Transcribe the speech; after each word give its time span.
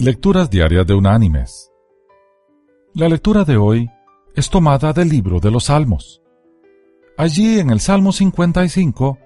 Lecturas 0.00 0.48
Diarias 0.48 0.86
de 0.86 0.94
Unánimes. 0.94 1.70
La 2.94 3.06
lectura 3.06 3.44
de 3.44 3.58
hoy 3.58 3.90
es 4.34 4.48
tomada 4.48 4.94
del 4.94 5.10
libro 5.10 5.40
de 5.40 5.50
los 5.50 5.64
Salmos. 5.64 6.22
Allí 7.18 7.58
en 7.58 7.68
el 7.68 7.80
Salmo 7.80 8.10
55, 8.10 9.18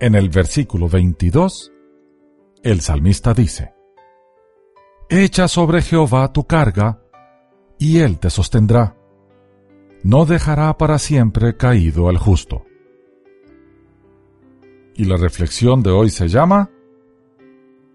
en 0.00 0.14
el 0.14 0.28
versículo 0.28 0.90
22, 0.90 1.72
el 2.62 2.82
salmista 2.82 3.32
dice, 3.32 3.72
Echa 5.08 5.48
sobre 5.48 5.80
Jehová 5.80 6.30
tu 6.34 6.44
carga, 6.44 7.00
y 7.78 8.00
él 8.00 8.18
te 8.18 8.28
sostendrá. 8.28 8.98
No 10.02 10.26
dejará 10.26 10.76
para 10.76 10.98
siempre 10.98 11.56
caído 11.56 12.10
al 12.10 12.18
justo. 12.18 12.66
Y 14.96 15.06
la 15.06 15.16
reflexión 15.16 15.82
de 15.82 15.92
hoy 15.92 16.10
se 16.10 16.28
llama 16.28 16.70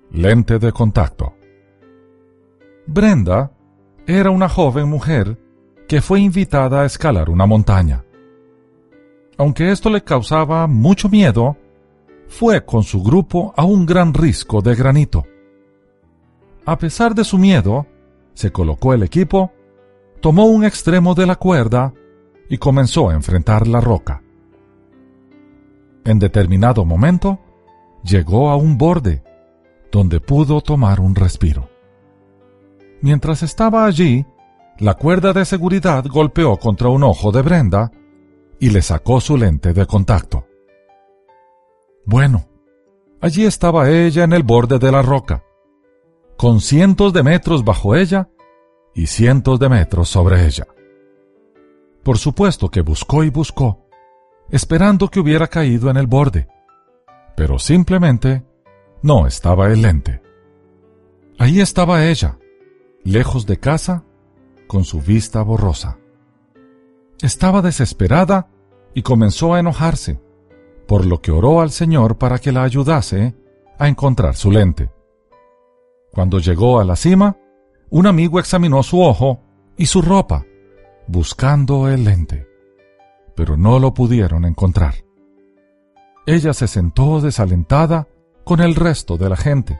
Lente 0.10 0.58
de 0.58 0.72
contacto. 0.72 1.36
Brenda 2.92 3.52
era 4.08 4.32
una 4.32 4.50
joven 4.50 4.90
mujer 4.90 5.38
que 5.88 6.02
fue 6.02 6.22
invitada 6.22 6.82
a 6.82 6.86
escalar 6.86 7.30
una 7.30 7.46
montaña. 7.46 8.04
Aunque 9.38 9.72
esto 9.72 9.92
le 9.92 10.04
causaba 10.04 10.66
mucho 10.66 11.08
miedo, 11.08 11.56
fue 12.28 12.66
con 12.66 12.82
su 12.82 13.04
grupo 13.04 13.54
a 13.56 13.64
un 13.64 13.86
gran 13.86 14.16
risco 14.16 14.64
de 14.64 14.74
granito. 14.74 15.24
A 16.66 16.80
pesar 16.80 17.14
de 17.14 17.24
su 17.24 17.38
miedo, 17.38 17.86
se 18.34 18.52
colocó 18.52 18.96
el 18.96 19.04
equipo, 19.04 19.52
tomó 20.20 20.46
un 20.46 20.66
extremo 20.66 21.14
de 21.14 21.28
la 21.28 21.36
cuerda 21.36 21.94
y 22.50 22.58
comenzó 22.58 23.10
a 23.10 23.14
enfrentar 23.14 23.68
la 23.68 23.82
roca. 23.82 24.24
En 26.06 26.18
determinado 26.18 26.86
momento, 26.86 27.38
llegó 28.04 28.50
a 28.50 28.56
un 28.56 28.80
borde, 28.80 29.22
donde 29.92 30.20
pudo 30.20 30.62
tomar 30.62 31.00
un 31.00 31.14
respiro. 31.14 31.70
Mientras 33.02 33.44
estaba 33.44 33.86
allí, 33.86 34.26
la 34.78 34.96
cuerda 34.96 35.34
de 35.34 35.46
seguridad 35.46 36.06
golpeó 36.06 36.58
contra 36.58 36.90
un 36.90 37.04
ojo 37.04 37.32
de 37.32 37.42
Brenda 37.42 37.92
y 38.60 38.70
le 38.70 38.82
sacó 38.82 39.22
su 39.22 39.38
lente 39.38 39.74
de 39.74 39.86
contacto. 39.86 40.46
Bueno, 42.06 42.48
allí 43.22 43.46
estaba 43.46 43.90
ella 43.90 44.24
en 44.24 44.34
el 44.34 44.44
borde 44.44 44.80
de 44.80 44.92
la 44.92 45.02
roca, 45.02 45.44
con 46.38 46.62
cientos 46.62 47.14
de 47.14 47.24
metros 47.24 47.64
bajo 47.64 47.96
ella 47.96 48.30
y 48.94 49.08
cientos 49.08 49.60
de 49.60 49.70
metros 49.70 50.10
sobre 50.10 50.46
ella. 50.46 50.68
Por 52.04 52.18
supuesto 52.18 52.70
que 52.70 52.82
buscó 52.82 53.24
y 53.24 53.30
buscó, 53.30 53.86
esperando 54.50 55.10
que 55.10 55.20
hubiera 55.20 55.48
caído 55.48 55.90
en 55.90 55.98
el 55.98 56.08
borde, 56.08 56.48
pero 57.36 57.60
simplemente 57.60 58.44
no 59.02 59.28
estaba 59.28 59.68
el 59.68 59.82
lente. 59.82 60.22
Ahí 61.38 61.62
estaba 61.62 62.06
ella, 62.06 62.38
lejos 63.10 63.46
de 63.46 63.58
casa, 63.58 64.04
con 64.68 64.84
su 64.84 65.02
vista 65.02 65.42
borrosa. 65.42 65.98
Estaba 67.22 67.62
desesperada 67.62 68.50
y 68.94 69.02
comenzó 69.02 69.54
a 69.54 69.60
enojarse, 69.60 70.22
por 70.88 71.06
lo 71.06 71.22
que 71.22 71.32
oró 71.32 71.62
al 71.62 71.72
Señor 71.72 72.18
para 72.18 72.40
que 72.40 72.52
la 72.52 72.64
ayudase 72.64 73.36
a 73.78 73.88
encontrar 73.88 74.36
su 74.36 74.52
lente. 74.52 74.92
Cuando 76.12 76.40
llegó 76.40 76.80
a 76.80 76.86
la 76.86 76.96
cima, 76.96 77.38
un 77.90 78.06
amigo 78.06 78.40
examinó 78.40 78.84
su 78.84 79.02
ojo 79.02 79.42
y 79.76 79.88
su 79.88 80.02
ropa, 80.02 80.46
buscando 81.08 81.90
el 81.90 82.04
lente, 82.04 82.48
pero 83.36 83.58
no 83.58 83.80
lo 83.80 83.94
pudieron 83.94 84.46
encontrar. 84.46 84.96
Ella 86.28 86.54
se 86.54 86.68
sentó 86.68 87.22
desalentada 87.22 88.08
con 88.44 88.60
el 88.60 88.76
resto 88.76 89.18
de 89.18 89.30
la 89.30 89.38
gente, 89.38 89.80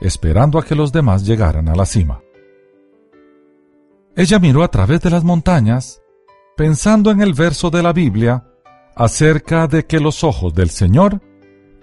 esperando 0.00 0.58
a 0.58 0.64
que 0.64 0.74
los 0.74 0.92
demás 0.92 1.26
llegaran 1.26 1.68
a 1.68 1.74
la 1.74 1.84
cima. 1.84 2.22
Ella 4.16 4.38
miró 4.38 4.64
a 4.64 4.68
través 4.68 5.02
de 5.02 5.10
las 5.10 5.24
montañas, 5.24 6.02
pensando 6.56 7.10
en 7.10 7.20
el 7.20 7.34
verso 7.34 7.68
de 7.68 7.82
la 7.82 7.92
Biblia 7.92 8.44
acerca 8.94 9.66
de 9.66 9.84
que 9.84 10.00
los 10.00 10.24
ojos 10.24 10.54
del 10.54 10.70
Señor 10.70 11.20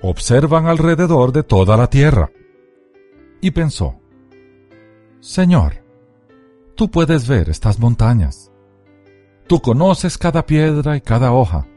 observan 0.02 0.66
alrededor 0.66 1.32
de 1.32 1.44
toda 1.44 1.78
la 1.78 1.88
tierra. 1.92 2.32
Y 3.40 3.52
pensó, 3.52 4.00
Señor, 5.20 5.84
tú 6.74 6.90
puedes 6.90 7.28
ver 7.28 7.52
estas 7.52 7.78
montañas. 7.78 8.52
Tú 9.46 9.62
conoces 9.62 10.18
cada 10.18 10.44
piedra 10.48 10.98
y 10.98 11.02
cada 11.02 11.34
hoja. 11.34 11.68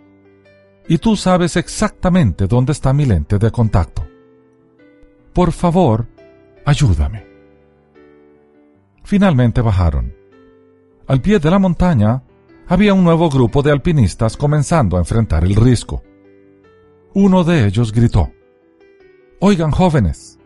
Y 0.88 0.96
tú 0.96 1.16
sabes 1.16 1.56
exactamente 1.56 2.46
dónde 2.46 2.72
está 2.72 2.94
mi 2.94 3.04
lente 3.04 3.38
de 3.38 3.50
contacto. 3.50 4.06
Por 5.34 5.52
favor, 5.52 6.06
ayúdame. 6.64 7.26
Finalmente 9.04 9.60
bajaron 9.60 10.25
al 11.06 11.20
pie 11.20 11.38
de 11.38 11.50
la 11.50 11.58
montaña 11.58 12.22
había 12.68 12.94
un 12.94 13.04
nuevo 13.04 13.30
grupo 13.30 13.62
de 13.62 13.70
alpinistas 13.70 14.36
comenzando 14.36 14.96
a 14.96 15.00
enfrentar 15.00 15.44
el 15.44 15.54
risco. 15.54 16.02
Uno 17.14 17.44
de 17.44 17.66
ellos 17.66 17.92
gritó, 17.92 18.30
Oigan 19.40 19.70
jóvenes, 19.70 20.38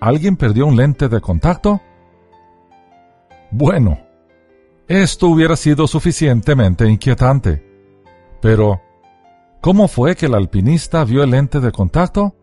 ¿alguien 0.00 0.36
perdió 0.36 0.66
un 0.66 0.76
lente 0.76 1.08
de 1.08 1.20
contacto? 1.20 1.80
Bueno, 3.50 3.98
esto 4.88 5.28
hubiera 5.28 5.56
sido 5.56 5.86
suficientemente 5.86 6.88
inquietante. 6.88 7.62
Pero, 8.40 8.80
¿cómo 9.60 9.88
fue 9.88 10.16
que 10.16 10.26
el 10.26 10.34
alpinista 10.34 11.04
vio 11.04 11.22
el 11.22 11.30
lente 11.30 11.60
de 11.60 11.72
contacto? 11.72 12.34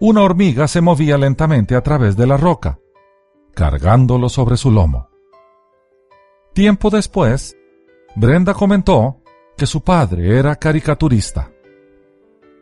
Una 0.00 0.22
hormiga 0.22 0.68
se 0.68 0.80
movía 0.80 1.16
lentamente 1.16 1.74
a 1.74 1.82
través 1.82 2.16
de 2.16 2.26
la 2.26 2.36
roca, 2.36 2.78
cargándolo 3.54 4.28
sobre 4.28 4.56
su 4.56 4.70
lomo. 4.70 5.08
Tiempo 6.56 6.88
después, 6.88 7.54
Brenda 8.14 8.54
comentó 8.54 9.20
que 9.58 9.66
su 9.66 9.82
padre 9.82 10.38
era 10.38 10.56
caricaturista. 10.56 11.52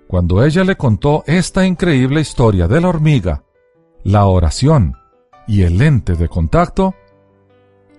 Cuando 0.09 0.45
ella 0.45 0.65
le 0.65 0.75
contó 0.75 1.23
esta 1.29 1.65
increíble 1.65 2.21
historia 2.21 2.67
de 2.67 2.81
la 2.81 2.89
hormiga, 2.89 3.45
la 4.03 4.27
oración 4.27 4.97
y 5.47 5.63
el 5.63 5.79
lente 5.79 6.15
de 6.15 6.29
contacto, 6.29 6.97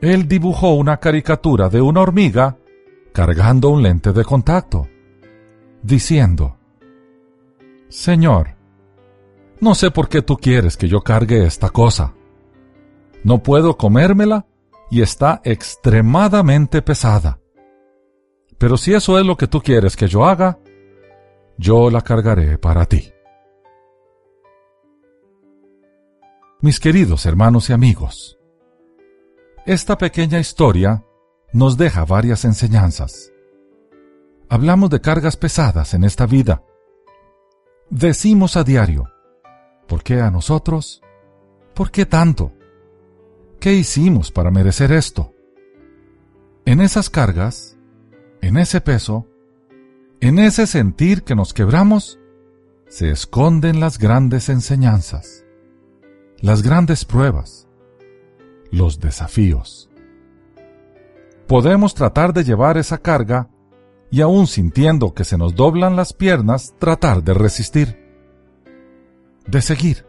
él 0.02 0.28
dibujó 0.28 0.74
una 0.74 0.98
caricatura 0.98 1.70
de 1.70 1.80
una 1.80 2.02
hormiga 2.02 2.58
cargando 3.14 3.70
un 3.70 3.82
lente 3.82 4.12
de 4.12 4.26
contacto, 4.26 4.90
diciendo, 5.82 6.58
Señor, 7.88 8.50
no 9.62 9.74
sé 9.74 9.92
por 9.92 10.10
qué 10.10 10.22
tú 10.22 10.36
quieres 10.36 10.76
que 10.76 10.90
yo 10.90 11.00
cargue 11.00 11.46
esta 11.46 11.70
cosa. 11.70 12.12
No 13.24 13.42
puedo 13.42 13.78
comérmela 13.78 14.46
y 14.90 15.01
está 15.01 15.41
extremadamente 15.44 16.81
pesada. 16.81 17.40
Pero 18.57 18.78
si 18.78 18.94
eso 18.94 19.19
es 19.19 19.25
lo 19.25 19.35
que 19.38 19.47
tú 19.47 19.62
quieres 19.62 19.96
que 19.96 20.07
yo 20.07 20.25
haga, 20.25 20.59
yo 21.57 21.90
la 21.90 22.01
cargaré 22.01 22.57
para 22.57 22.85
ti. 22.85 23.12
Mis 26.62 26.79
queridos 26.79 27.25
hermanos 27.25 27.69
y 27.69 27.73
amigos, 27.73 28.40
esta 29.66 29.97
pequeña 29.97 30.40
historia 30.40 31.03
nos 31.53 31.78
deja 31.78 32.06
varias 32.06 32.46
enseñanzas. 32.46 33.31
Hablamos 34.50 34.90
de 34.90 35.02
cargas 35.02 35.38
pesadas 35.38 35.94
en 35.94 36.03
esta 36.03 36.25
vida. 36.25 36.63
Decimos 37.90 38.57
a 38.57 38.63
diario, 38.63 39.09
¿por 39.88 40.03
qué 40.03 40.22
a 40.22 40.31
nosotros? 40.31 41.02
¿Por 41.73 41.91
qué 41.91 42.06
tanto? 42.06 42.53
¿Qué 43.66 43.74
hicimos 43.74 44.30
para 44.31 44.52
merecer 44.52 44.92
esto? 44.92 45.34
En 46.68 46.81
esas 46.81 47.09
cargas, 47.09 47.80
en 48.44 48.58
ese 48.58 48.80
peso, 48.80 49.26
en 50.20 50.38
ese 50.38 50.68
sentir 50.68 51.24
que 51.24 51.34
nos 51.34 51.52
quebramos, 51.52 52.20
se 52.88 53.09
esconden 53.09 53.80
las 53.80 53.98
grandes 53.98 54.50
enseñanzas, 54.50 55.46
las 56.42 56.62
grandes 56.62 57.06
pruebas, 57.06 57.67
los 58.70 59.00
desafíos. 59.00 59.90
Podemos 61.47 61.96
tratar 61.96 62.34
de 62.34 62.44
llevar 62.44 62.78
esa 62.78 63.00
carga 63.00 63.50
y 64.12 64.22
aún 64.22 64.46
sintiendo 64.46 65.16
que 65.16 65.23
se 65.23 65.40
nos 65.40 65.56
doblan 65.56 65.96
las 65.96 66.14
piernas, 66.14 66.76
tratar 66.78 67.23
de 67.23 67.34
resistir, 67.34 67.97
de 69.47 69.62
seguir, 69.64 70.06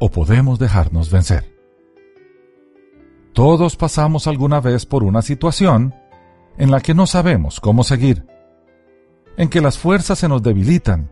o 0.00 0.10
podemos 0.10 0.58
dejarnos 0.58 1.08
vencer. 1.08 1.51
Todos 3.32 3.76
pasamos 3.76 4.26
alguna 4.26 4.60
vez 4.60 4.84
por 4.84 5.02
una 5.02 5.22
situación 5.22 5.94
en 6.58 6.70
la 6.70 6.80
que 6.80 6.92
no 6.92 7.06
sabemos 7.06 7.60
cómo 7.60 7.82
seguir, 7.82 8.26
en 9.38 9.48
que 9.48 9.62
las 9.62 9.78
fuerzas 9.78 10.18
se 10.18 10.28
nos 10.28 10.42
debilitan, 10.42 11.10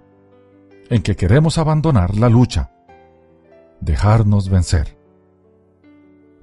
en 0.91 1.03
que 1.03 1.17
queremos 1.17 1.57
abandonar 1.57 2.17
la 2.17 2.29
lucha, 2.29 2.73
dejarnos 3.81 4.51
vencer. 4.51 4.99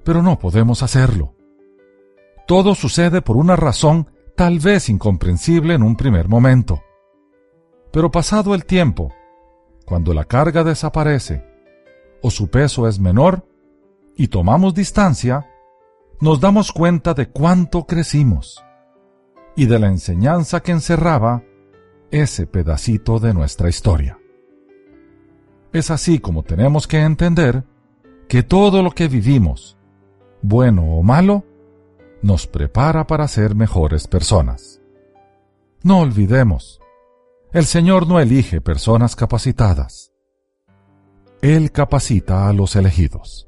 Pero 0.04 0.22
no 0.22 0.38
podemos 0.38 0.82
hacerlo. 0.82 1.34
Todo 2.46 2.74
sucede 2.74 3.22
por 3.22 3.36
una 3.36 3.54
razón 3.54 4.10
tal 4.34 4.58
vez 4.58 4.88
incomprensible 4.88 5.74
en 5.74 5.82
un 5.82 5.96
primer 5.96 6.28
momento. 6.28 6.82
Pero 7.92 8.10
pasado 8.10 8.54
el 8.54 8.64
tiempo, 8.64 9.12
cuando 9.84 10.12
la 10.12 10.24
carga 10.24 10.64
desaparece 10.64 11.44
o 12.20 12.30
su 12.30 12.48
peso 12.48 12.88
es 12.88 12.98
menor, 12.98 13.46
y 14.16 14.28
tomamos 14.28 14.74
distancia, 14.74 15.46
nos 16.20 16.40
damos 16.40 16.72
cuenta 16.72 17.14
de 17.14 17.28
cuánto 17.28 17.86
crecimos 17.86 18.64
y 19.54 19.66
de 19.66 19.78
la 19.78 19.88
enseñanza 19.88 20.60
que 20.60 20.72
encerraba 20.72 21.42
ese 22.10 22.46
pedacito 22.46 23.18
de 23.18 23.34
nuestra 23.34 23.68
historia. 23.68 24.18
Es 25.72 25.90
así 25.90 26.18
como 26.18 26.42
tenemos 26.42 26.86
que 26.86 27.00
entender 27.00 27.64
que 28.28 28.42
todo 28.42 28.82
lo 28.82 28.90
que 28.90 29.08
vivimos, 29.08 29.76
bueno 30.42 30.96
o 30.96 31.02
malo, 31.02 31.44
nos 32.22 32.46
prepara 32.46 33.06
para 33.06 33.28
ser 33.28 33.54
mejores 33.54 34.08
personas. 34.08 34.80
No 35.82 36.00
olvidemos, 36.00 36.80
el 37.52 37.64
Señor 37.64 38.06
no 38.08 38.20
elige 38.20 38.60
personas 38.60 39.14
capacitadas. 39.14 40.12
Él 41.40 41.70
capacita 41.70 42.48
a 42.48 42.52
los 42.52 42.74
elegidos. 42.74 43.47